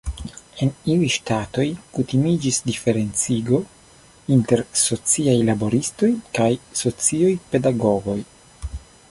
En 0.65 0.69
iuj 0.91 1.09
ŝtatoj 1.15 1.65
kutimiĝis 1.97 2.57
diferencigo 2.69 3.59
inter 4.37 4.65
"sociaj 4.85 5.37
laboristoj" 5.51 6.11
kaj 6.41 6.51
"sociaj 6.83 7.33
pedagogoj". 7.55 8.19